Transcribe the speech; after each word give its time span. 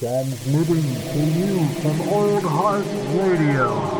Transmitting 0.00 0.94
to 1.12 1.18
you 1.38 1.68
from 1.82 2.00
Old 2.08 2.42
Heart 2.42 2.86
Radio. 3.20 3.99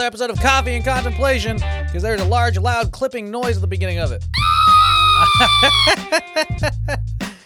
Another 0.00 0.06
episode 0.06 0.30
of 0.30 0.40
Coffee 0.40 0.76
and 0.76 0.82
Contemplation 0.82 1.56
because 1.84 2.02
there's 2.02 2.22
a 2.22 2.24
large, 2.24 2.56
loud 2.56 2.90
clipping 2.90 3.30
noise 3.30 3.56
at 3.56 3.60
the 3.60 3.66
beginning 3.66 3.98
of 3.98 4.12
it. 4.12 4.24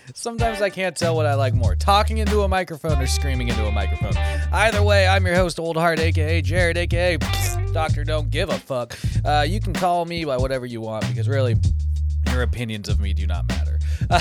Sometimes 0.14 0.62
I 0.62 0.70
can't 0.70 0.96
tell 0.96 1.16
what 1.16 1.27
I 1.27 1.34
like 1.34 1.52
more 1.52 1.74
talking 1.74 2.18
into 2.18 2.42
a 2.42 2.48
microphone 2.48 3.02
or 3.02 3.08
screaming 3.08 3.48
into 3.48 3.66
a 3.66 3.72
microphone. 3.72 4.16
Either 4.52 4.84
way, 4.84 5.08
I'm 5.08 5.27
your 5.27 5.34
host, 5.34 5.58
Old 5.58 5.77
Heart, 5.77 5.98
aka 5.98 6.40
Jared, 6.42 6.77
aka 6.77 7.18
Doctor 7.72 8.04
Don't 8.04 8.30
Give 8.30 8.48
a 8.48 8.58
Fuck. 8.60 8.96
Uh, 9.24 9.44
you 9.48 9.58
can 9.58 9.72
call 9.72 10.05
me 10.05 10.24
by 10.24 10.36
whatever 10.36 10.64
you 10.64 10.80
want 10.80 11.08
because 11.08 11.28
really, 11.28 11.56
your 12.30 12.42
opinions 12.42 12.88
of 12.88 13.00
me 13.00 13.12
do 13.14 13.27
not 13.27 13.48
matter. 13.48 13.80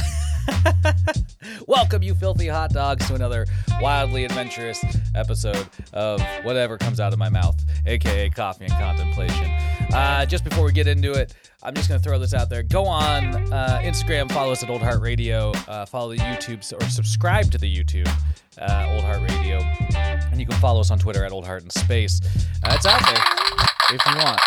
Welcome, 1.68 2.04
you 2.04 2.16
filthy 2.16 2.48
hot 2.48 2.72
dogs, 2.72 3.08
to 3.08 3.16
another 3.16 3.46
wildly 3.82 4.26
adventurous 4.26 4.84
episode 5.16 5.68
of 5.94 6.22
whatever 6.44 6.78
comes 6.78 7.00
out 7.00 7.14
of 7.14 7.20
my 7.20 7.30
mouth, 7.30 7.56
aka 7.86 8.30
coffee 8.30 8.66
and 8.66 8.74
contemplation. 8.74 9.46
Uh, 9.94 10.26
just 10.26 10.44
before 10.44 10.66
we 10.66 10.72
get 10.72 10.88
into 10.88 11.14
it, 11.14 11.34
I'm 11.62 11.74
just 11.74 11.88
going 11.88 12.00
to 12.00 12.04
throw 12.04 12.20
this 12.20 12.34
out 12.34 12.50
there. 12.50 12.64
Go 12.64 12.86
on 12.86 13.24
uh, 13.54 13.82
Instagram, 13.84 14.32
follow 14.32 14.52
us 14.52 14.64
at 14.64 14.70
Old 14.70 14.82
Heart 14.82 15.02
Radio, 15.02 15.52
uh, 15.68 15.86
follow 15.86 16.10
the 16.10 16.18
YouTube, 16.18 16.60
or 16.82 16.90
subscribe 16.90 17.52
to 17.52 17.58
the 17.58 17.74
YouTube, 17.74 18.08
uh, 18.60 18.88
Old 18.92 19.04
Heart 19.04 19.30
Radio, 19.30 19.58
and 19.96 20.40
you 20.40 20.46
can 20.46 20.60
follow 20.60 20.82
us 20.82 20.92
on 20.92 21.00
Twitter 21.00 21.24
at 21.24 21.32
Old 21.32 21.46
Heart 21.46 21.64
in 21.64 21.70
Space. 21.70 22.20
It's 22.66 22.86
out 22.86 23.06
there 23.06 23.24
if 23.92 24.06
you 24.06 24.16
want. 24.18 24.40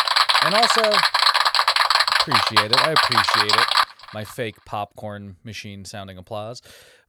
And 0.43 0.53
also, 0.53 0.81
appreciate 2.21 2.71
it. 2.71 2.77
I 2.77 2.91
appreciate 2.91 3.51
it. 3.51 3.86
My 4.13 4.23
fake 4.23 4.55
popcorn 4.65 5.37
machine 5.43 5.85
sounding 5.85 6.17
applause. 6.17 6.61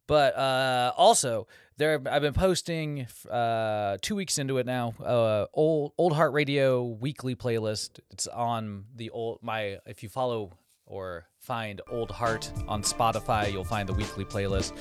But 0.06 0.36
uh, 0.36 0.92
also, 0.96 1.46
there 1.76 2.00
I've 2.10 2.22
been 2.22 2.32
posting 2.32 3.06
uh, 3.30 3.98
two 4.00 4.16
weeks 4.16 4.38
into 4.38 4.58
it 4.58 4.66
now. 4.66 4.94
Uh, 5.04 5.46
old 5.52 5.92
Old 5.98 6.14
Heart 6.14 6.32
Radio 6.32 6.82
weekly 6.82 7.36
playlist. 7.36 8.00
It's 8.10 8.26
on 8.26 8.86
the 8.96 9.10
old 9.10 9.38
my. 9.42 9.78
If 9.86 10.02
you 10.02 10.08
follow 10.08 10.56
or 10.86 11.26
find 11.38 11.82
Old 11.90 12.10
Heart 12.10 12.50
on 12.66 12.82
Spotify, 12.82 13.52
you'll 13.52 13.64
find 13.64 13.88
the 13.88 13.92
weekly 13.92 14.24
playlist. 14.24 14.72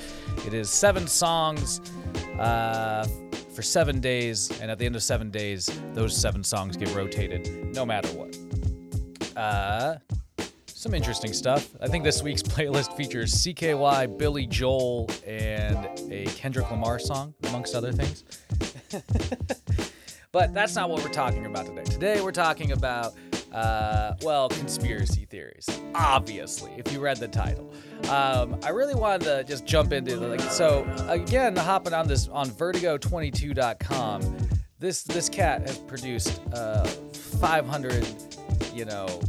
It 0.47 0.53
is 0.53 0.69
seven 0.69 1.05
songs 1.07 1.81
uh, 2.39 3.05
for 3.53 3.61
seven 3.61 3.99
days, 3.99 4.49
and 4.61 4.71
at 4.71 4.79
the 4.79 4.85
end 4.85 4.95
of 4.95 5.03
seven 5.03 5.29
days, 5.29 5.69
those 5.93 6.15
seven 6.15 6.43
songs 6.43 6.77
get 6.77 6.93
rotated, 6.95 7.75
no 7.75 7.85
matter 7.85 8.07
what. 8.09 8.37
Some 10.87 10.93
interesting 10.93 11.33
stuff. 11.33 11.67
I 11.81 11.89
think 11.89 12.05
this 12.05 12.23
week's 12.23 12.41
playlist 12.55 12.95
features 12.95 13.33
CKY, 13.33 14.17
Billy 14.17 14.47
Joel, 14.47 15.09
and 15.25 15.85
a 16.09 16.23
Kendrick 16.27 16.71
Lamar 16.71 16.97
song, 16.97 17.33
amongst 17.43 17.75
other 17.75 17.91
things. 17.91 18.23
but 20.31 20.53
that's 20.53 20.75
not 20.75 20.89
what 20.89 21.03
we're 21.03 21.09
talking 21.09 21.45
about 21.45 21.65
today. 21.65 21.83
Today 21.83 22.21
we're 22.21 22.31
talking 22.31 22.71
about, 22.71 23.15
uh, 23.51 24.13
well, 24.21 24.47
conspiracy 24.47 25.25
theories. 25.25 25.67
Obviously, 25.93 26.71
if 26.77 26.89
you 26.93 27.01
read 27.01 27.17
the 27.17 27.27
title. 27.27 27.69
Um, 28.09 28.57
I 28.63 28.69
really 28.69 28.95
wanted 28.95 29.25
to 29.25 29.43
just 29.43 29.65
jump 29.65 29.91
into 29.91 30.15
like 30.15 30.39
so 30.39 30.89
again, 31.09 31.57
hopping 31.57 31.93
on 31.93 32.07
this 32.07 32.29
on 32.29 32.49
Vertigo22.com. 32.49 34.37
This 34.79 35.03
this 35.03 35.27
cat 35.27 35.67
has 35.67 35.79
produced 35.79 36.39
uh, 36.53 36.85
500, 36.85 38.07
you 38.73 38.85
know, 38.85 39.19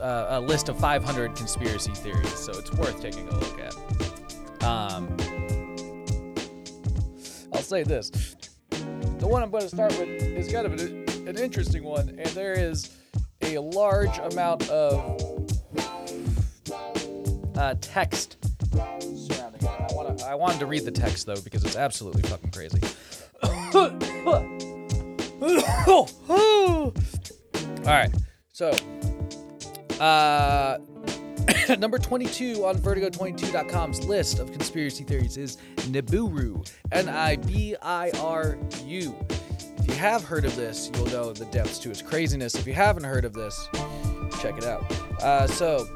uh, 0.00 0.26
a 0.30 0.40
list 0.40 0.68
of 0.68 0.78
500 0.78 1.36
conspiracy 1.36 1.92
theories, 1.92 2.34
so 2.34 2.52
it's 2.52 2.72
worth 2.72 3.00
taking 3.00 3.28
a 3.28 3.34
look 3.34 3.60
at. 3.60 3.74
Um, 4.64 5.16
I'll 7.52 7.62
say 7.62 7.82
this: 7.82 8.10
the 8.70 9.26
one 9.26 9.42
I'm 9.42 9.50
going 9.50 9.62
to 9.62 9.68
start 9.68 9.98
with 9.98 10.08
is 10.08 10.52
kind 10.52 10.66
of 10.66 10.72
an, 10.74 11.28
an 11.28 11.38
interesting 11.38 11.84
one, 11.84 12.08
and 12.08 12.28
there 12.28 12.52
is 12.52 12.90
a 13.42 13.58
large 13.58 14.18
amount 14.18 14.68
of 14.70 15.46
uh, 17.56 17.74
text 17.80 18.36
surrounding 18.72 19.62
it. 19.62 19.64
I, 19.64 19.88
wanna, 19.92 20.22
I 20.24 20.34
wanted 20.34 20.60
to 20.60 20.66
read 20.66 20.84
the 20.84 20.90
text 20.90 21.26
though 21.26 21.40
because 21.40 21.64
it's 21.64 21.76
absolutely 21.76 22.22
fucking 22.22 22.50
crazy. 22.50 22.80
All 27.86 27.92
right, 27.92 28.12
so 28.52 28.72
uh, 30.00 30.78
number 31.78 31.98
22 31.98 32.64
on 32.64 32.76
Vertigo22.com's 32.76 34.04
list 34.04 34.38
of 34.38 34.50
conspiracy 34.52 35.04
theories 35.04 35.36
is 35.36 35.58
Nibiru. 35.76 36.68
N 36.92 37.08
I 37.08 37.36
B 37.36 37.76
I 37.82 38.10
R 38.20 38.58
U. 38.84 39.14
If 39.78 39.86
you 39.88 39.94
have 39.94 40.24
heard 40.24 40.44
of 40.44 40.56
this, 40.56 40.90
you'll 40.94 41.06
know 41.06 41.32
the 41.32 41.44
depths 41.46 41.78
to 41.80 41.90
its 41.90 42.02
craziness. 42.02 42.54
If 42.54 42.66
you 42.66 42.74
haven't 42.74 43.04
heard 43.04 43.24
of 43.24 43.32
this, 43.32 43.68
check 44.40 44.58
it 44.58 44.64
out. 44.64 44.90
Uh, 45.22 45.46
so, 45.46 45.86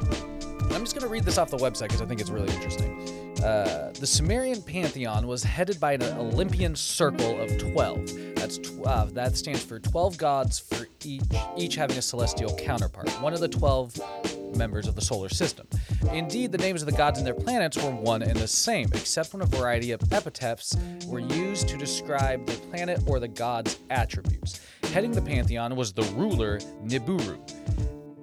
I'm 0.72 0.82
just 0.82 0.94
going 0.94 1.02
to 1.02 1.08
read 1.08 1.24
this 1.24 1.38
off 1.38 1.50
the 1.50 1.56
website 1.56 1.88
because 1.88 2.00
I 2.00 2.06
think 2.06 2.20
it's 2.20 2.30
really 2.30 2.52
interesting. 2.54 3.09
Uh, 3.42 3.90
the 3.92 4.06
Sumerian 4.06 4.60
pantheon 4.60 5.26
was 5.26 5.42
headed 5.42 5.80
by 5.80 5.94
an 5.94 6.02
Olympian 6.02 6.76
circle 6.76 7.40
of 7.40 7.56
12. 7.58 8.34
That's 8.34 8.58
tw- 8.58 8.84
uh, 8.84 9.06
that 9.06 9.36
stands 9.36 9.62
for 9.64 9.78
12 9.78 10.18
gods 10.18 10.58
for 10.58 10.86
each, 11.04 11.22
each 11.56 11.74
having 11.76 11.96
a 11.96 12.02
celestial 12.02 12.54
counterpart, 12.56 13.08
one 13.22 13.32
of 13.32 13.40
the 13.40 13.48
12 13.48 14.56
members 14.56 14.86
of 14.86 14.94
the 14.94 15.00
solar 15.00 15.30
system. 15.30 15.66
Indeed, 16.12 16.52
the 16.52 16.58
names 16.58 16.82
of 16.82 16.86
the 16.86 16.96
gods 16.96 17.18
and 17.18 17.26
their 17.26 17.34
planets 17.34 17.76
were 17.82 17.90
one 17.90 18.22
and 18.22 18.36
the 18.36 18.48
same, 18.48 18.88
except 18.92 19.32
when 19.32 19.42
a 19.42 19.46
variety 19.46 19.92
of 19.92 20.00
epithets 20.12 20.76
were 21.06 21.20
used 21.20 21.66
to 21.68 21.78
describe 21.78 22.44
the 22.46 22.52
planet 22.68 23.00
or 23.06 23.20
the 23.20 23.28
god's 23.28 23.78
attributes. 23.88 24.60
Heading 24.92 25.12
the 25.12 25.22
pantheon 25.22 25.76
was 25.76 25.92
the 25.92 26.02
ruler 26.14 26.58
Nibiru. 26.84 27.38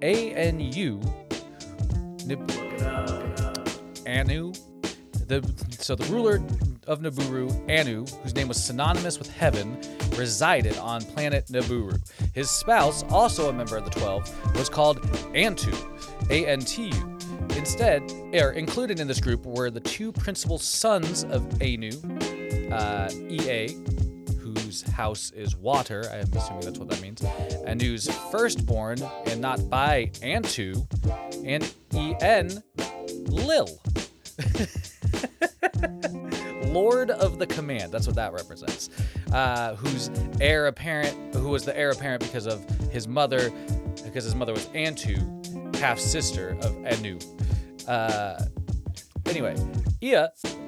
A 0.04 0.34
N 0.34 0.60
U. 0.60 1.02
Nib- 2.26 2.52
Anu. 4.06 4.54
The, 5.28 5.44
so 5.72 5.94
the 5.94 6.06
ruler 6.06 6.42
of 6.88 7.02
Nibiru, 7.02 7.52
Anu, 7.70 8.06
whose 8.24 8.34
name 8.34 8.48
was 8.48 8.64
synonymous 8.64 9.20
with 9.20 9.30
heaven, 9.30 9.78
resided 10.16 10.78
on 10.78 11.02
planet 11.02 11.48
Nibiru. 11.48 12.00
His 12.34 12.50
spouse, 12.50 13.04
also 13.10 13.50
a 13.50 13.54
member 13.54 13.76
of 13.76 13.84
the 13.84 13.92
Twelve, 13.92 14.56
was 14.56 14.70
called 14.70 15.02
Antu, 15.34 15.76
A-N-T-U. 16.30 17.18
Instead, 17.58 18.04
er, 18.34 18.52
included 18.52 19.02
in 19.02 19.08
this 19.08 19.20
group 19.20 19.46
were 19.46 19.70
the 19.70 19.82
two 19.82 20.14
principal 20.14 20.58
sons 20.58 21.26
of 21.26 21.44
Anu, 21.62 21.92
uh, 22.72 23.10
Ea, 23.30 23.76
whose 24.40 24.82
house 24.84 25.32
is 25.32 25.58
water. 25.58 26.06
I 26.10 26.18
am 26.18 26.34
assuming 26.34 26.62
that's 26.62 26.80
what 26.80 26.90
that 26.90 27.02
means. 27.02 27.22
Anu's 27.66 28.10
firstborn, 28.32 29.02
and 29.26 29.42
not 29.42 29.70
by 29.70 30.06
Antu, 30.22 30.88
and 31.46 31.74
En, 32.22 32.64
Lil. 33.28 33.68
Lord 36.66 37.12
of 37.12 37.40
the 37.40 37.48
Command. 37.48 37.92
That's 37.92 38.08
what 38.08 38.16
that 38.16 38.34
represents. 38.34 38.90
Uh, 39.32 39.76
whose 39.76 40.10
heir 40.40 40.68
apparent, 40.68 41.36
who 41.36 41.50
was 41.50 41.66
the 41.66 41.78
heir 41.78 41.92
apparent 41.92 42.24
because 42.24 42.46
of 42.46 42.64
his 42.92 43.08
mother, 43.08 43.52
because 44.04 44.24
his 44.24 44.36
mother 44.36 44.54
was 44.54 44.66
Antu, 44.68 45.76
half 45.78 46.00
sister 46.00 46.58
of 46.62 46.76
Anu. 46.86 47.20
Uh, 47.88 48.44
anyway, 49.26 49.56
Ea 50.02 50.28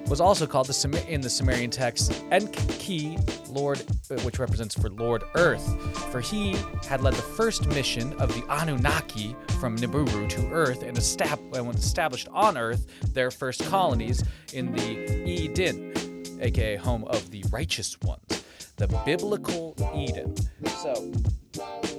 was 0.09 0.19
also 0.19 0.47
called 0.47 0.65
the 0.65 0.73
Sum- 0.73 0.94
in 0.95 1.21
the 1.21 1.29
Sumerian 1.29 1.69
text 1.69 2.23
Enki, 2.31 3.17
Lord, 3.47 3.79
uh, 4.09 4.19
which 4.21 4.39
represents 4.39 4.73
for 4.73 4.89
Lord 4.89 5.23
Earth, 5.35 5.79
for 6.11 6.19
he 6.19 6.56
had 6.88 7.01
led 7.01 7.13
the 7.13 7.21
first 7.21 7.67
mission 7.67 8.13
of 8.13 8.33
the 8.33 8.44
Anunnaki 8.50 9.35
from 9.59 9.77
Nibiru 9.77 10.27
to 10.29 10.47
Earth 10.51 10.81
and, 10.81 10.97
estab- 10.97 11.77
established 11.77 12.27
on 12.31 12.57
Earth 12.57 12.88
their 13.13 13.29
first 13.29 13.63
colonies 13.65 14.23
in 14.53 14.71
the 14.71 15.29
Eden, 15.29 15.94
aka 16.41 16.75
home 16.75 17.03
of 17.06 17.29
the 17.29 17.44
righteous 17.51 17.95
ones, 18.01 18.44
the 18.77 18.88
biblical 19.06 19.75
Eden. 19.95 20.35
So 20.81 21.11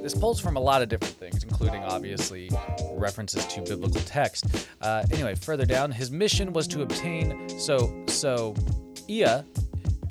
this 0.03 0.15
pulls 0.15 0.41
from 0.41 0.57
a 0.57 0.61
lot 0.61 0.83
of 0.83 0.89
different 0.89 1.15
things, 1.15 1.43
including 1.45 1.83
obviously 1.85 2.51
references 2.93 3.47
to 3.47 3.63
biblical 3.63 4.01
text. 4.03 4.47
Uh, 4.81 5.05
anyway, 5.13 5.35
further 5.35 5.67
down, 5.67 5.91
his 5.91 6.11
mission 6.11 6.53
was 6.53 6.67
to 6.69 6.83
obtain 6.83 7.49
so 7.59 8.05
so 8.07 8.55
Ea, 9.09 9.43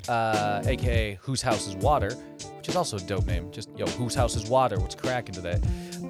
uh, 0.08 0.62
aka 0.66 1.18
whose 1.22 1.42
house 1.42 1.66
is 1.66 1.74
water, 1.76 2.14
which 2.56 2.68
is 2.68 2.76
also 2.76 2.96
a 2.96 3.00
dope 3.00 3.26
name. 3.26 3.50
Just 3.50 3.70
yo, 3.76 3.86
whose 3.86 4.14
house 4.14 4.36
is 4.36 4.48
water? 4.48 4.78
What's 4.78 4.94
cracking 4.94 5.34
today? 5.34 5.60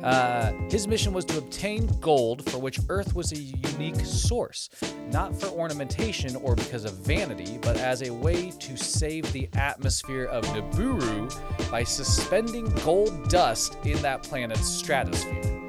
Uh, 0.02 0.52
his 0.70 0.88
mission 0.88 1.12
was 1.12 1.24
to 1.26 1.38
obtain 1.38 1.86
gold, 2.00 2.48
for 2.50 2.58
which 2.58 2.78
Earth 2.88 3.14
was 3.14 3.32
a 3.32 3.36
unique 3.36 4.00
source, 4.00 4.70
not 5.10 5.38
for 5.38 5.48
ornamentation 5.48 6.36
or 6.36 6.54
because 6.56 6.84
of 6.84 6.94
vanity, 6.98 7.58
but 7.60 7.76
as 7.76 8.02
a 8.02 8.10
way 8.10 8.50
to 8.50 8.76
save 8.76 9.30
the 9.32 9.48
atmosphere 9.54 10.24
of 10.24 10.44
Nibiru 10.46 11.70
by 11.70 11.84
suspending 11.84 12.64
gold 12.84 13.28
dust 13.28 13.76
in 13.84 14.00
that 14.00 14.22
planet's 14.22 14.66
stratosphere. 14.66 15.60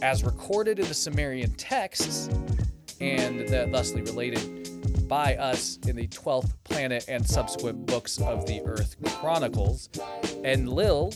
As 0.00 0.22
recorded 0.22 0.78
in 0.78 0.86
the 0.86 0.94
Sumerian 0.94 1.52
texts, 1.54 2.28
and 3.00 3.48
thusly 3.48 4.02
related 4.02 5.08
by 5.08 5.36
us 5.36 5.78
in 5.86 5.96
the 5.96 6.06
12th 6.08 6.52
planet 6.64 7.04
and 7.08 7.26
subsequent 7.26 7.84
books 7.86 8.20
of 8.20 8.46
the 8.46 8.62
Earth 8.64 8.96
Chronicles, 9.20 9.88
Enlil 10.44 11.12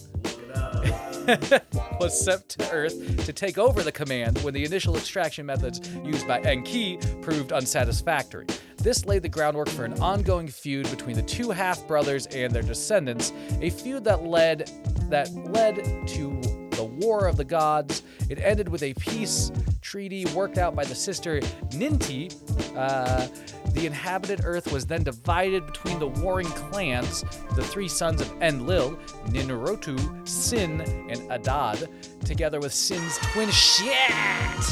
was 2.00 2.24
sent 2.24 2.48
to 2.48 2.70
Earth 2.72 3.26
to 3.26 3.32
take 3.32 3.58
over 3.58 3.82
the 3.82 3.92
command 3.92 4.38
when 4.38 4.54
the 4.54 4.64
initial 4.64 4.96
extraction 4.96 5.44
methods 5.44 5.86
used 6.04 6.26
by 6.26 6.40
Enki 6.40 6.96
proved 7.20 7.52
unsatisfactory. 7.52 8.46
This 8.78 9.04
laid 9.04 9.22
the 9.22 9.28
groundwork 9.28 9.68
for 9.68 9.84
an 9.84 10.00
ongoing 10.00 10.48
feud 10.48 10.88
between 10.90 11.16
the 11.16 11.22
two 11.22 11.50
half 11.50 11.86
brothers 11.86 12.26
and 12.26 12.52
their 12.52 12.62
descendants, 12.62 13.32
a 13.60 13.70
feud 13.70 14.04
that 14.04 14.22
led 14.22 14.70
that 15.10 15.30
led 15.52 15.76
to 16.08 16.40
the 16.76 16.84
War 16.84 17.26
of 17.26 17.36
the 17.36 17.44
Gods. 17.44 18.02
It 18.30 18.38
ended 18.38 18.68
with 18.68 18.82
a 18.82 18.94
peace 18.94 19.50
treaty 19.82 20.24
worked 20.26 20.58
out 20.58 20.76
by 20.76 20.84
the 20.84 20.94
sister 20.94 21.40
Ninti. 21.70 22.32
Uh, 22.76 23.26
the 23.72 23.86
inhabited 23.86 24.40
Earth 24.44 24.72
was 24.72 24.86
then 24.86 25.02
divided 25.02 25.66
between 25.66 25.98
the 25.98 26.06
warring 26.06 26.48
clans, 26.48 27.24
the 27.54 27.62
three 27.62 27.88
sons 27.88 28.20
of 28.20 28.30
Enlil, 28.42 28.98
Ninrotu, 29.26 30.26
Sin, 30.26 30.80
and 30.80 31.20
Adad, 31.30 31.88
together 32.24 32.60
with 32.60 32.72
Sin's 32.72 33.18
twin 33.18 33.50
shit. 33.50 34.10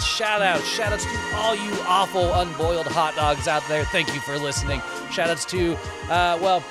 Shout 0.04 0.42
out, 0.42 0.60
shout 0.62 0.92
outs 0.92 1.04
to 1.04 1.36
all 1.36 1.54
you 1.54 1.72
awful 1.86 2.32
unboiled 2.34 2.86
hot 2.86 3.14
dogs 3.14 3.48
out 3.48 3.62
there. 3.68 3.84
Thank 3.86 4.12
you 4.14 4.20
for 4.20 4.38
listening. 4.38 4.80
Shout 5.12 5.30
outs 5.30 5.44
to, 5.46 5.74
uh, 6.10 6.38
well, 6.40 6.64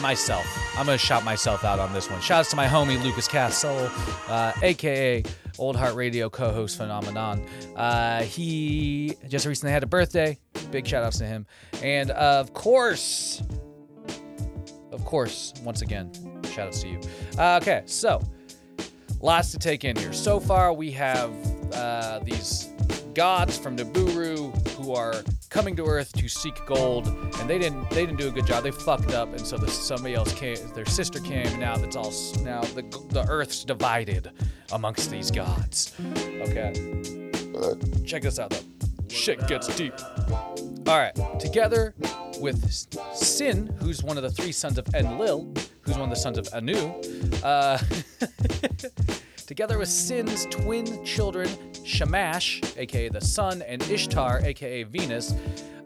myself. 0.00 0.46
I'm 0.76 0.86
gonna 0.86 0.98
shout 0.98 1.24
myself 1.24 1.64
out 1.64 1.78
on 1.78 1.92
this 1.92 2.10
one. 2.10 2.20
Shout 2.20 2.40
outs 2.40 2.50
to 2.50 2.56
my 2.56 2.66
homie 2.66 3.02
Lucas 3.02 3.28
Castle, 3.28 3.90
uh, 4.28 4.52
aka 4.62 5.22
Old 5.62 5.76
Heart 5.76 5.94
Radio 5.94 6.28
co-host 6.28 6.76
phenomenon. 6.76 7.46
Uh, 7.76 8.22
he 8.24 9.14
just 9.28 9.46
recently 9.46 9.70
had 9.72 9.84
a 9.84 9.86
birthday. 9.86 10.36
Big 10.72 10.84
shout 10.84 11.04
outs 11.04 11.18
to 11.18 11.24
him, 11.24 11.46
and 11.84 12.10
of 12.10 12.52
course, 12.52 13.44
of 14.90 15.04
course, 15.04 15.52
once 15.62 15.80
again, 15.80 16.10
shout 16.52 16.66
outs 16.66 16.82
to 16.82 16.88
you. 16.88 17.00
Uh, 17.38 17.60
okay, 17.62 17.82
so 17.86 18.20
lots 19.20 19.52
to 19.52 19.58
take 19.58 19.84
in 19.84 19.94
here. 19.94 20.12
So 20.12 20.40
far, 20.40 20.72
we 20.72 20.90
have 20.90 21.30
uh, 21.72 22.18
these 22.24 22.68
gods 23.14 23.56
from 23.56 23.76
Nibiru 23.76 24.68
who 24.70 24.94
are 24.94 25.22
coming 25.52 25.76
to 25.76 25.84
Earth 25.84 26.12
to 26.14 26.28
seek 26.28 26.64
gold, 26.64 27.06
and 27.38 27.48
they 27.48 27.58
didn't 27.58 27.88
they 27.90 28.06
didn't 28.06 28.18
do 28.18 28.28
a 28.28 28.30
good 28.30 28.46
job. 28.46 28.64
They 28.64 28.70
fucked 28.70 29.12
up, 29.12 29.28
and 29.28 29.46
so 29.46 29.58
the, 29.58 29.68
somebody 29.68 30.14
else 30.14 30.32
came. 30.32 30.56
Their 30.74 30.86
sister 30.86 31.20
came. 31.20 31.60
Now 31.60 31.76
that's 31.76 31.94
all. 31.94 32.12
Now 32.42 32.62
the 32.62 32.82
the 33.10 33.24
Earth's 33.28 33.62
divided 33.64 34.30
amongst 34.72 35.10
these 35.10 35.30
gods. 35.30 35.94
Okay, 36.00 37.30
check 38.06 38.22
this 38.22 38.38
out 38.38 38.50
though. 38.50 38.86
Shit 39.08 39.46
gets 39.46 39.74
deep. 39.76 39.94
All 40.88 40.98
right, 40.98 41.14
together 41.38 41.94
with 42.40 42.72
Sin, 43.14 43.66
who's 43.78 44.02
one 44.02 44.16
of 44.16 44.22
the 44.22 44.30
three 44.30 44.52
sons 44.52 44.78
of 44.78 44.86
Enlil, 44.94 45.54
who's 45.82 45.96
one 45.96 46.04
of 46.04 46.10
the 46.10 46.16
sons 46.16 46.38
of 46.38 46.48
Anu, 46.54 46.74
uh, 47.44 47.78
together 49.52 49.76
with 49.78 49.88
Sin's 49.90 50.46
twin 50.46 51.04
children, 51.04 51.46
Shamash, 51.84 52.62
aka 52.78 53.10
the 53.10 53.20
sun, 53.20 53.60
and 53.60 53.82
Ishtar, 53.82 54.40
aka 54.42 54.82
Venus, 54.84 55.34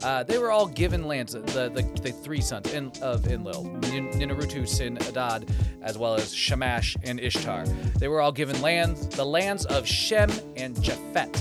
uh, 0.05 0.23
they 0.23 0.39
were 0.39 0.53
all 0.53 0.69
given 0.69 1.09
lands. 1.09 1.33
The 1.33 1.41
the, 1.41 1.83
the 2.01 2.13
three 2.13 2.41
sons 2.41 2.73
in, 2.73 2.93
of 3.03 3.27
Enlil, 3.27 3.65
Nin- 3.91 4.67
Sin, 4.69 4.97
Adad, 4.99 5.51
as 5.83 5.99
well 5.99 6.15
as 6.15 6.33
Shamash 6.33 6.97
and 7.03 7.19
Ishtar. 7.19 7.67
They 7.99 8.07
were 8.07 8.21
all 8.21 8.31
given 8.31 8.63
lands, 8.63 9.09
the 9.09 9.27
lands 9.27 9.67
of 9.67 9.85
Shem 9.85 10.31
and 10.55 10.77
Japhet, 10.77 11.33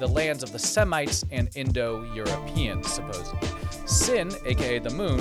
the 0.00 0.08
lands 0.08 0.42
of 0.42 0.50
the 0.50 0.58
Semites 0.58 1.24
and 1.30 1.48
Indo-Europeans, 1.54 2.92
supposedly. 2.92 3.48
Sin, 3.86 4.32
aka 4.46 4.80
the 4.80 4.90
moon, 4.90 5.20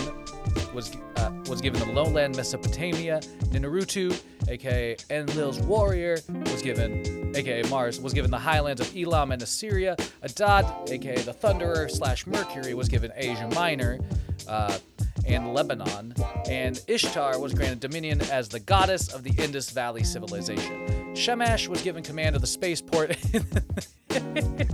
was 0.73 0.95
uh, 1.17 1.31
was 1.47 1.61
given 1.61 1.79
the 1.79 1.93
lowland 1.93 2.35
Mesopotamia. 2.35 3.19
Ninarutu, 3.51 4.19
aka 4.47 4.95
Enlil's 5.09 5.59
warrior, 5.59 6.17
was 6.51 6.61
given, 6.61 7.35
aka 7.35 7.63
Mars, 7.69 7.99
was 7.99 8.13
given 8.13 8.31
the 8.31 8.39
highlands 8.39 8.81
of 8.81 8.95
Elam 8.95 9.31
and 9.31 9.41
Assyria. 9.41 9.95
Adad, 10.21 10.89
aka 10.89 11.17
the 11.21 11.33
Thunderer 11.33 11.89
slash 11.89 12.27
Mercury, 12.27 12.73
was 12.73 12.89
given 12.89 13.11
Asia 13.15 13.49
Minor. 13.53 13.99
Uh, 14.47 14.77
and 15.25 15.53
Lebanon, 15.53 16.13
and 16.49 16.81
Ishtar 16.87 17.37
was 17.37 17.53
granted 17.53 17.81
dominion 17.81 18.21
as 18.31 18.47
the 18.47 18.61
goddess 18.61 19.13
of 19.13 19.23
the 19.23 19.31
Indus 19.43 19.71
Valley 19.71 20.03
civilization. 20.03 21.15
Shamash 21.15 21.67
was 21.67 21.81
given 21.81 22.01
command 22.01 22.35
of 22.35 22.41
the 22.41 22.47
spaceport 22.47 23.09
in 23.33 23.43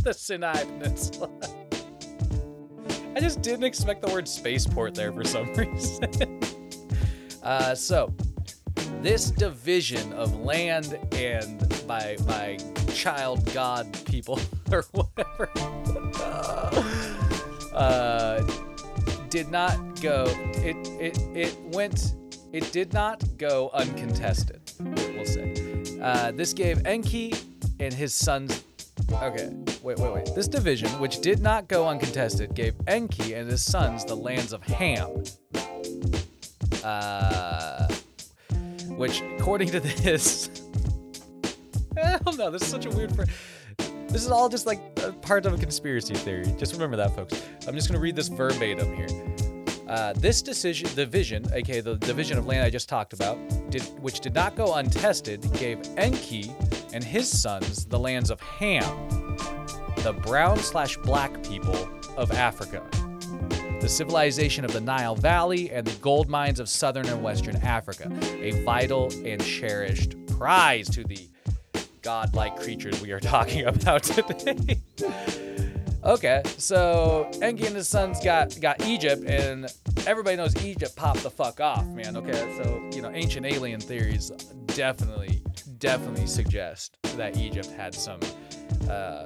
the 0.04 0.14
Sinai 0.16 0.64
Peninsula. 0.64 1.63
I 3.16 3.20
just 3.20 3.42
didn't 3.42 3.66
expect 3.66 4.02
the 4.02 4.12
word 4.12 4.28
spaceport 4.28 4.96
there 4.96 5.12
for 5.12 5.24
some 5.24 5.54
reason. 5.58 6.40
uh, 7.44 7.76
so, 7.76 8.14
this 9.02 9.32
division 9.32 10.12
of 10.14 10.36
land 10.44 10.98
and 11.14 11.60
by 11.88 12.18
by 12.26 12.58
child 12.94 13.44
god 13.54 13.88
people 14.06 14.40
or 14.72 14.84
whatever 14.92 15.50
uh, 17.74 18.42
did 19.30 19.50
not 19.52 19.78
go. 20.02 20.26
It 20.56 20.76
it 21.00 21.18
it 21.36 21.60
went. 21.74 22.16
It 22.52 22.72
did 22.72 22.94
not 22.94 23.24
go 23.38 23.70
uncontested. 23.74 24.62
We'll 24.80 25.26
say. 25.26 25.54
Uh, 26.02 26.32
this 26.32 26.54
gave 26.54 26.86
Enki 26.86 27.34
and 27.80 27.94
his 27.94 28.14
sons 28.14 28.64
Okay, 29.22 29.50
wait, 29.84 30.00
wait, 30.00 30.14
wait. 30.14 30.34
This 30.34 30.48
division, 30.48 30.90
which 31.00 31.20
did 31.20 31.42
not 31.42 31.68
go 31.68 31.88
uncontested, 31.88 32.56
gave 32.56 32.74
Enki 32.88 33.34
and 33.34 33.50
his 33.50 33.64
sons 33.64 34.06
the 34.06 34.16
lands 34.16 34.54
of 34.54 34.64
Ham. 34.64 35.24
Uh, 36.84 37.88
which, 38.96 39.22
according 39.38 39.70
to 39.70 39.80
this, 40.02 40.50
I 42.02 42.18
don't 42.20 42.38
know. 42.38 42.50
This 42.50 42.64
is 42.64 42.70
such 42.70 42.86
a 42.86 42.90
weird. 42.90 43.12
This 44.08 44.24
is 44.24 44.32
all 44.32 44.48
just 44.48 44.66
like 44.66 45.22
part 45.22 45.46
of 45.46 45.54
a 45.54 45.58
conspiracy 45.58 46.14
theory. 46.14 46.46
Just 46.58 46.74
remember 46.74 46.96
that, 46.98 47.16
folks. 47.16 47.44
I'm 47.68 47.76
just 47.76 47.88
gonna 47.90 48.00
read 48.00 48.16
this 48.16 48.30
verbatim 48.30 48.96
here. 48.96 49.08
Uh, 49.88 50.14
this 50.14 50.42
decision, 50.42 50.90
division, 50.96 51.46
aka 51.54 51.82
the 51.82 51.96
division 51.98 52.38
of 52.38 52.48
land 52.48 52.64
I 52.64 52.70
just 52.70 52.88
talked 52.88 53.14
about, 53.14 53.38
did, 53.70 53.82
which 54.02 54.22
did 54.22 54.34
not 54.34 54.56
go 54.56 54.76
untested, 54.76 55.42
gave 55.54 55.80
Enki 55.98 56.56
and 56.94 57.04
his 57.04 57.28
sons 57.30 57.86
the 57.86 58.00
lands 58.00 58.32
of 58.32 58.40
Ham, 58.42 58.86
the 60.04 60.12
brown 60.12 60.58
slash 60.60 60.98
black 60.98 61.42
people 61.44 61.90
of 62.18 62.32
Africa, 62.34 62.84
the 63.80 63.88
civilization 63.88 64.66
of 64.66 64.74
the 64.74 64.82
Nile 64.82 65.16
Valley, 65.16 65.72
and 65.72 65.88
the 65.88 65.98
gold 66.02 66.30
mines 66.30 66.60
of 66.60 66.68
southern 66.68 67.08
and 67.08 67.24
western 67.24 67.56
Africa, 67.58 68.12
a 68.42 68.52
vital 68.64 69.10
and 69.26 69.44
cherished 69.44 70.16
prize 70.28 70.90
to 70.90 71.06
the 71.06 71.30
godlike 72.02 72.60
creatures 72.60 73.02
we 73.02 73.14
are 73.14 73.20
talking 73.22 73.66
about 73.66 74.04
today. 74.04 74.82
Okay, 76.04 76.42
so 76.58 77.32
Enki 77.42 77.66
and 77.66 77.76
his 77.78 77.88
sons 77.88 78.22
got 78.22 78.60
got 78.60 78.86
Egypt, 78.86 79.24
and 79.26 79.74
everybody 80.06 80.36
knows 80.36 80.54
Egypt 80.66 80.98
popped 80.98 81.24
the 81.24 81.30
fuck 81.30 81.62
off, 81.62 81.86
man. 81.86 82.18
Okay, 82.18 82.62
so 82.62 82.90
you 82.94 83.02
know 83.02 83.10
ancient 83.12 83.46
alien 83.46 83.80
theories 83.80 84.32
definitely 84.68 85.42
definitely 85.80 86.28
suggest 86.28 86.98
that 87.18 87.38
Egypt 87.38 87.70
had 87.72 87.94
some, 87.94 88.20
uh, 88.90 89.26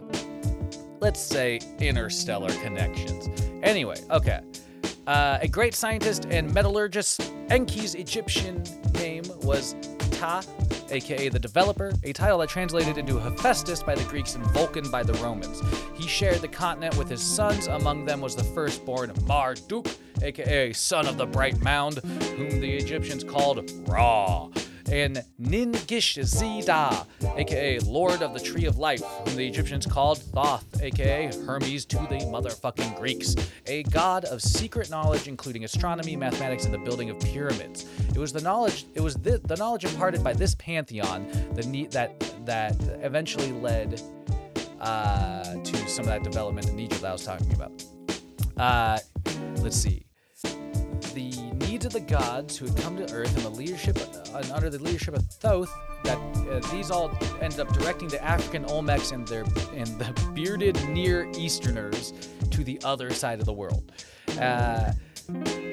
let's 0.99 1.19
say, 1.19 1.59
interstellar 1.79 2.51
connections. 2.61 3.29
Anyway, 3.63 3.97
okay. 4.11 4.41
Uh, 5.05 5.39
a 5.41 5.47
great 5.47 5.73
scientist 5.73 6.25
and 6.29 6.53
metallurgist, 6.53 7.21
Enki's 7.49 7.95
Egyptian 7.95 8.61
name 8.93 9.23
was 9.41 9.75
Ptah, 10.11 10.43
aka 10.91 11.29
the 11.29 11.39
developer, 11.39 11.93
a 12.03 12.11
title 12.11 12.39
that 12.39 12.49
translated 12.49 12.97
into 12.97 13.17
Hephaestus 13.17 13.83
by 13.83 13.95
the 13.95 14.03
Greeks 14.03 14.35
and 14.35 14.43
Vulcan 14.47 14.89
by 14.91 15.03
the 15.03 15.13
Romans. 15.23 15.61
He 15.93 16.07
shared 16.07 16.41
the 16.41 16.47
continent 16.47 16.97
with 16.97 17.07
his 17.07 17.21
sons. 17.21 17.67
Among 17.67 18.03
them 18.03 18.19
was 18.19 18.35
the 18.35 18.43
firstborn 18.43 19.13
Marduk, 19.25 19.87
aka 20.21 20.73
son 20.73 21.07
of 21.07 21.17
the 21.17 21.25
bright 21.25 21.61
mound, 21.61 21.99
whom 22.35 22.59
the 22.59 22.73
Egyptians 22.73 23.23
called 23.23 23.71
Ra. 23.87 24.49
And 24.91 25.23
Ningishzida, 25.41 27.05
aka 27.37 27.79
Lord 27.79 28.21
of 28.21 28.33
the 28.33 28.39
Tree 28.39 28.65
of 28.65 28.77
Life, 28.77 29.03
whom 29.03 29.35
the 29.35 29.45
Egyptians 29.45 29.85
called 29.85 30.19
Thoth, 30.19 30.81
aka 30.81 31.31
Hermes 31.45 31.85
to 31.85 31.97
the 31.97 32.19
motherfucking 32.31 32.97
Greeks, 32.97 33.35
a 33.65 33.83
god 33.83 34.25
of 34.25 34.41
secret 34.41 34.89
knowledge, 34.89 35.27
including 35.27 35.65
astronomy, 35.65 36.15
mathematics, 36.15 36.65
and 36.65 36.73
the 36.73 36.79
building 36.79 37.09
of 37.09 37.19
pyramids. 37.19 37.85
It 38.09 38.17
was 38.17 38.31
the 38.31 38.41
knowledge. 38.41 38.85
It 38.95 39.01
was 39.01 39.15
the, 39.15 39.39
the 39.39 39.55
knowledge 39.57 39.83
imparted 39.83 40.23
by 40.23 40.33
this 40.33 40.55
pantheon 40.55 41.27
the 41.53 41.87
that 41.91 42.19
that 42.45 42.75
eventually 43.01 43.51
led 43.51 44.01
uh, 44.79 45.55
to 45.63 45.75
some 45.87 46.05
of 46.05 46.09
that 46.09 46.23
development 46.23 46.69
in 46.69 46.79
Egypt 46.79 47.01
that 47.01 47.09
I 47.09 47.13
was 47.13 47.25
talking 47.25 47.53
about. 47.53 47.83
Uh, 48.57 48.99
let's 49.57 49.77
see. 49.77 50.05
The 51.13 51.31
needs 51.77 51.85
of 51.85 51.93
the 51.93 51.99
gods 51.99 52.57
who 52.57 52.65
had 52.65 52.75
come 52.77 52.97
to 52.97 53.03
Earth 53.13 53.35
and 53.35 53.45
the 53.45 53.49
leadership 53.51 53.99
uh, 54.33 54.41
under 54.51 54.67
the 54.67 54.79
leadership 54.79 55.13
of 55.13 55.23
Thoth. 55.27 55.71
That 56.05 56.17
uh, 56.17 56.59
these 56.71 56.89
all 56.89 57.15
ended 57.39 57.59
up 57.59 57.71
directing 57.71 58.07
the 58.07 58.23
African 58.23 58.65
Olmecs 58.65 59.11
and 59.11 59.27
their 59.27 59.43
and 59.75 59.87
the 59.99 60.31
bearded 60.33 60.75
Near 60.89 61.29
Easterners 61.37 62.13
to 62.49 62.63
the 62.63 62.81
other 62.83 63.11
side 63.11 63.39
of 63.39 63.45
the 63.45 63.53
world. 63.53 63.91
Uh, 64.39 64.91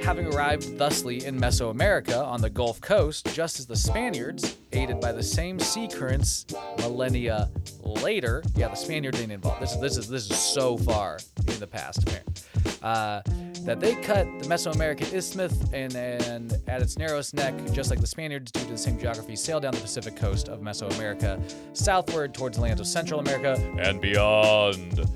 having 0.03 0.27
arrived 0.27 0.77
thusly 0.77 1.25
in 1.25 1.41
Mesoamerica 1.41 2.23
on 2.23 2.43
the 2.43 2.51
Gulf 2.51 2.83
Coast, 2.83 3.33
just 3.33 3.59
as 3.59 3.67
the 3.67 3.77
Spaniards, 3.77 4.59
aided 4.73 5.01
by 5.01 5.13
the 5.13 5.23
same 5.23 5.59
sea 5.59 5.89
currents 5.89 6.45
millennia 6.81 7.49
later, 7.81 8.43
yeah, 8.57 8.69
the 8.69 8.75
Spaniards 8.75 9.19
ain't 9.23 9.33
involved. 9.33 9.63
This 9.63 9.73
is 9.73 9.81
this 9.81 9.97
is 9.97 10.09
this 10.09 10.31
is 10.31 10.39
so 10.39 10.77
far 10.77 11.19
in 11.49 11.59
the 11.61 11.67
past, 11.67 12.03
apparently. 12.03 12.35
Uh, 12.83 13.23
that 13.65 13.81
they 13.81 13.95
cut 13.95 14.27
the 14.39 14.47
Mesoamerican 14.47 15.13
isthmus 15.13 15.59
and, 15.73 15.95
and 15.97 16.61
at 16.69 16.83
its 16.83 16.99
narrowest 16.99 17.35
neck, 17.35 17.55
just 17.73 17.91
like 17.91 18.01
the 18.01 18.07
Spaniards, 18.07 18.53
due 18.53 18.61
to 18.61 18.73
the 18.73 18.79
same 18.79 18.99
geography, 18.99 19.35
sailed 19.37 19.63
down 19.63 19.73
the 19.73 19.81
Pacific 19.81 20.17
coast 20.17 20.49
of 20.49 20.61
Mesoamerica 20.61 21.41
southward 21.73 22.35
towards 22.35 22.59
the 22.59 22.63
lands 22.63 22.81
of 22.81 22.87
Central 22.87 23.21
America 23.21 23.55
and 23.79 24.01
beyond. 24.01 25.09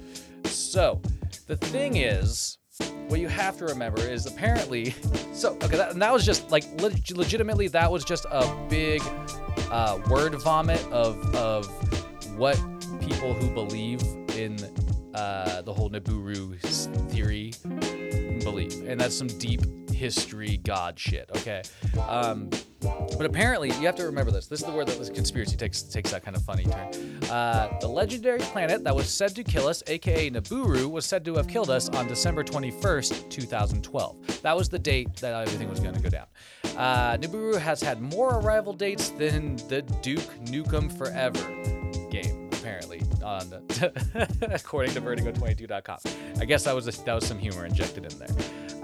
So, 0.44 1.00
the 1.46 1.56
thing 1.56 1.96
is, 1.96 2.56
what 3.08 3.20
you 3.20 3.28
have 3.28 3.58
to 3.58 3.66
remember 3.66 4.00
is 4.00 4.26
apparently 4.26 4.90
so 5.32 5.54
okay 5.62 5.76
that, 5.76 5.92
and 5.92 6.00
that 6.00 6.12
was 6.12 6.24
just 6.24 6.50
like 6.50 6.64
leg- 6.80 7.10
legitimately 7.10 7.68
that 7.68 7.90
was 7.90 8.04
just 8.04 8.24
a 8.30 8.66
big 8.68 9.02
uh, 9.70 9.98
word 10.08 10.34
vomit 10.36 10.80
of 10.92 11.34
of 11.34 11.66
what 12.38 12.56
people 13.00 13.34
who 13.34 13.50
believe 13.50 14.00
in 14.36 14.56
uh, 15.14 15.62
the 15.62 15.72
whole 15.72 15.90
Nibiru 15.90 16.56
theory 17.10 17.52
believe 18.50 18.88
and 18.88 19.00
that's 19.00 19.16
some 19.16 19.28
deep 19.38 19.60
history 19.90 20.58
god 20.64 20.98
shit 20.98 21.30
okay 21.34 21.62
um, 22.08 22.50
but 22.80 23.26
apparently, 23.26 23.70
you 23.70 23.86
have 23.86 23.96
to 23.96 24.04
remember 24.04 24.30
this. 24.30 24.46
This 24.46 24.60
is 24.60 24.66
the 24.66 24.72
word 24.72 24.86
that 24.86 24.98
this 24.98 25.10
conspiracy 25.10 25.56
takes 25.56 25.82
takes 25.82 26.12
that 26.12 26.24
kind 26.24 26.36
of 26.36 26.44
funny 26.44 26.64
turn. 26.64 27.24
Uh, 27.28 27.76
the 27.80 27.88
legendary 27.88 28.38
planet 28.38 28.84
that 28.84 28.94
was 28.94 29.12
said 29.12 29.34
to 29.34 29.42
kill 29.42 29.66
us, 29.66 29.82
aka 29.88 30.30
Nibiru, 30.30 30.88
was 30.88 31.04
said 31.04 31.24
to 31.24 31.34
have 31.34 31.48
killed 31.48 31.70
us 31.70 31.88
on 31.88 32.06
December 32.06 32.44
21st, 32.44 33.28
2012. 33.30 34.42
That 34.42 34.56
was 34.56 34.68
the 34.68 34.78
date 34.78 35.16
that 35.16 35.34
everything 35.34 35.68
was 35.68 35.80
going 35.80 35.94
to 35.94 36.00
go 36.00 36.08
down. 36.08 36.26
Uh, 36.76 37.16
Nibiru 37.16 37.58
has 37.58 37.82
had 37.82 38.00
more 38.00 38.38
arrival 38.38 38.72
dates 38.72 39.10
than 39.10 39.56
the 39.68 39.82
Duke 40.00 40.20
Nukem 40.44 40.96
Forever 40.96 41.77
apparently, 42.88 43.24
on 43.24 43.52
according 44.52 44.94
to 44.94 45.00
Vertigo22.com. 45.00 45.98
I 46.40 46.44
guess 46.44 46.64
that 46.64 46.74
was 46.74 46.86
a, 46.88 47.04
that 47.04 47.14
was 47.14 47.26
some 47.26 47.38
humor 47.38 47.66
injected 47.66 48.10
in 48.10 48.18
there. 48.18 48.28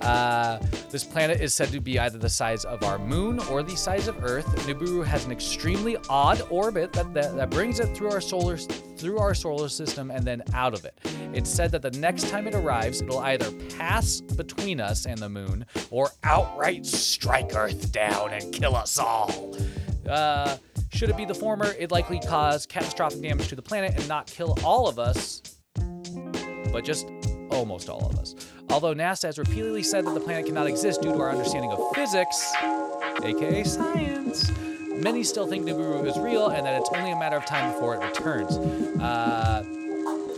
Uh, 0.00 0.58
this 0.90 1.04
planet 1.04 1.40
is 1.40 1.54
said 1.54 1.68
to 1.68 1.80
be 1.80 1.99
either 1.99 2.18
the 2.18 2.28
size 2.28 2.64
of 2.64 2.82
our 2.82 2.99
moon 2.99 3.38
or 3.50 3.62
the 3.62 3.76
size 3.76 4.08
of 4.08 4.23
Earth. 4.23 4.46
Nibiru 4.66 5.04
has 5.04 5.25
an 5.25 5.32
extremely 5.32 5.96
odd 6.08 6.42
orbit 6.50 6.92
that, 6.92 7.14
that, 7.14 7.34
that 7.37 7.50
brings 7.50 7.80
it 7.80 7.96
through 7.96 8.11
our 8.11 8.20
solar 8.20 8.56
through 8.56 9.18
our 9.18 9.34
solar 9.34 9.68
system 9.68 10.11
and 10.11 10.25
then 10.25 10.42
out 10.54 10.73
of 10.73 10.84
it. 10.84 10.99
It's 11.32 11.50
said 11.50 11.73
that 11.73 11.82
the 11.82 11.90
next 11.92 12.30
time 12.30 12.46
it 12.46 12.54
arrives, 12.54 13.02
it'll 13.02 13.18
either 13.18 13.50
pass 13.76 14.20
between 14.20 14.80
us 14.80 15.06
and 15.06 15.18
the 15.18 15.28
moon 15.28 15.66
or 15.90 16.11
outright 16.23 16.87
strike 16.87 17.54
Earth 17.56 17.90
down 17.90 18.32
and 18.32 18.52
kill 18.52 18.76
us 18.76 18.99
all. 18.99 19.56
Uh, 20.08 20.56
should 20.94 21.10
it 21.10 21.16
be 21.16 21.24
the 21.24 21.34
former, 21.34 21.66
it'd 21.66 21.90
likely 21.90 22.20
cause 22.20 22.66
catastrophic 22.66 23.20
damage 23.20 23.48
to 23.48 23.56
the 23.56 23.62
planet 23.62 23.94
and 23.96 24.06
not 24.08 24.26
kill 24.26 24.56
all 24.64 24.88
of 24.88 24.98
us, 25.00 25.42
but 26.72 26.84
just 26.84 27.08
almost 27.50 27.88
all 27.88 28.06
of 28.06 28.16
us. 28.18 28.36
Although 28.70 28.94
NASA 28.94 29.24
has 29.24 29.38
repeatedly 29.38 29.82
said 29.82 30.06
that 30.06 30.14
the 30.14 30.20
planet 30.20 30.46
cannot 30.46 30.68
exist 30.68 31.02
due 31.02 31.12
to 31.12 31.18
our 31.18 31.30
understanding 31.30 31.72
of 31.72 31.80
physics, 31.94 32.54
aka 33.22 33.64
science, 33.64 34.52
many 34.88 35.24
still 35.24 35.48
think 35.48 35.66
Nibiru 35.66 36.06
is 36.06 36.16
real 36.16 36.48
and 36.48 36.64
that 36.64 36.80
it's 36.80 36.90
only 36.94 37.10
a 37.10 37.16
matter 37.16 37.36
of 37.36 37.44
time 37.44 37.72
before 37.72 37.96
it 37.96 38.06
returns. 38.06 38.56
Uh, 39.00 39.64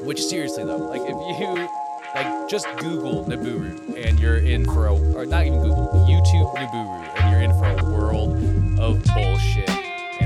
which 0.02 0.22
seriously 0.22 0.64
though, 0.64 0.78
like 0.78 1.02
if 1.02 1.38
you 1.38 1.68
like 2.14 2.48
just 2.48 2.66
Google 2.78 3.26
Nibiru 3.26 4.02
and 4.02 4.18
you're 4.18 4.38
in 4.38 4.64
for 4.64 4.86
a, 4.86 4.94
or 5.14 5.26
not 5.26 5.44
even 5.44 5.60
Google, 5.60 5.88
YouTube 6.08 6.54
Nibiru 6.56 7.20
and 7.20 7.30
you're 7.30 7.42
in 7.42 7.52
for 7.52 7.66
a 7.66 7.90
world 7.92 8.30
of 8.80 9.02
bullshit. 9.14 9.75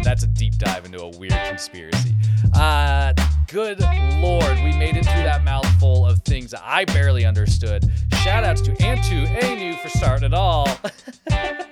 And 0.00 0.06
that's 0.06 0.22
a 0.22 0.28
deep 0.28 0.56
dive 0.56 0.86
into 0.86 1.02
a 1.02 1.10
weird 1.18 1.34
conspiracy. 1.46 2.14
Uh, 2.54 3.12
good 3.48 3.78
lord, 4.22 4.56
we 4.64 4.72
made 4.78 4.96
it 4.96 5.04
through 5.04 5.24
that 5.24 5.44
mouthful 5.44 6.06
of 6.06 6.22
things 6.22 6.54
I 6.54 6.86
barely 6.86 7.26
understood. 7.26 7.84
Shout 8.22 8.42
outs 8.42 8.62
to 8.62 8.72
Antu 8.76 9.28
Anu 9.44 9.76
for 9.76 9.90
starting 9.90 10.24
it 10.24 10.32
all. 10.32 10.66
and 11.30 11.66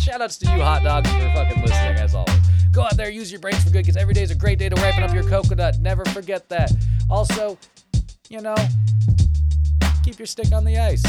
shout 0.00 0.22
outs 0.22 0.38
to 0.38 0.46
you, 0.46 0.62
hot 0.62 0.82
dogs, 0.82 1.10
for 1.10 1.32
fucking 1.34 1.60
listening, 1.60 1.98
as 1.98 2.14
always. 2.14 2.34
Go 2.72 2.80
out 2.80 2.96
there, 2.96 3.10
use 3.10 3.30
your 3.30 3.40
brains 3.40 3.62
for 3.62 3.68
good, 3.68 3.82
because 3.82 3.98
every 3.98 4.14
day 4.14 4.22
is 4.22 4.30
a 4.30 4.34
great 4.34 4.58
day 4.58 4.70
to 4.70 4.76
ripen 4.76 5.02
up 5.02 5.12
your 5.12 5.24
coconut. 5.24 5.78
Never 5.80 6.06
forget 6.06 6.48
that. 6.48 6.72
Also, 7.10 7.58
you 8.30 8.40
know, 8.40 8.56
keep 10.02 10.18
your 10.18 10.24
stick 10.24 10.50
on 10.50 10.64
the 10.64 10.78
ice. 10.78 11.04